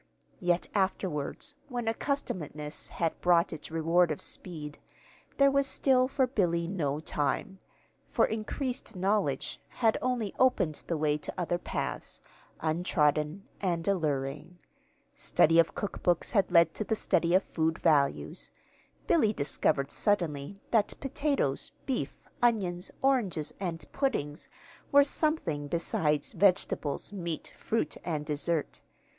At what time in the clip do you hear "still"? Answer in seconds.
5.67-6.07